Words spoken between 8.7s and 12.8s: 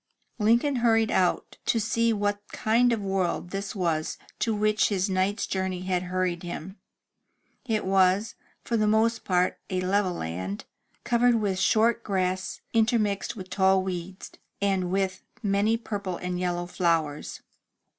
the most part a level land, covered with short grass